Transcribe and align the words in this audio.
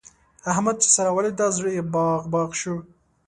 احمد 0.51 0.75
چې 0.83 0.87
سارا 0.95 1.11
وليده؛ 1.13 1.47
زړه 1.57 1.69
يې 1.77 1.83
باغ 1.93 2.21
باغ 2.33 2.49
شو. 2.59 2.75